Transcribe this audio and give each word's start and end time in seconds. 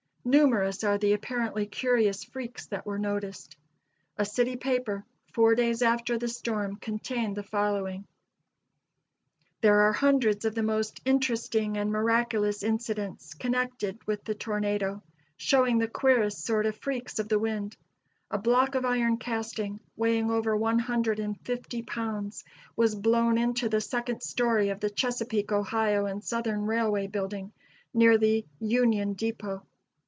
Numerous 0.23 0.83
are 0.83 0.99
the 0.99 1.13
apparently 1.13 1.65
curious 1.65 2.23
freaks 2.23 2.67
that 2.67 2.85
were 2.85 2.99
noticed. 2.99 3.57
A 4.19 4.23
city 4.23 4.55
paper, 4.55 5.03
four 5.33 5.55
days 5.55 5.81
after 5.81 6.15
the 6.19 6.27
storm, 6.27 6.75
contained 6.75 7.35
the 7.35 7.41
following: 7.41 8.05
"There 9.61 9.79
are 9.81 9.91
hundreds 9.93 10.45
of 10.45 10.53
the 10.53 10.61
most 10.61 11.01
interesting 11.05 11.75
and 11.75 11.91
miraculous 11.91 12.61
incidents 12.61 13.33
connected 13.33 13.97
with 14.05 14.23
the 14.23 14.35
tornado, 14.35 15.01
showing 15.37 15.79
the 15.79 15.87
queerest 15.87 16.45
sort 16.45 16.67
of 16.67 16.77
freaks 16.77 17.17
of 17.17 17.27
the 17.27 17.39
wind. 17.39 17.75
A 18.29 18.37
block 18.37 18.75
of 18.75 18.85
iron 18.85 19.17
casting, 19.17 19.79
weighing 19.95 20.29
over 20.29 20.55
one 20.55 20.77
hundred 20.77 21.19
and 21.19 21.35
fifty 21.41 21.81
pounds, 21.81 22.43
was 22.75 22.93
blown 22.93 23.39
into 23.39 23.69
the 23.69 23.81
second 23.81 24.21
story 24.21 24.69
of 24.69 24.81
the 24.81 24.91
Chesapeake, 24.91 25.51
Ohio 25.51 26.05
and 26.05 26.23
Southern 26.23 26.67
Railway 26.67 27.07
building, 27.07 27.51
near 27.91 28.19
the 28.19 28.45
Union 28.59 29.13
Depot. 29.13 29.65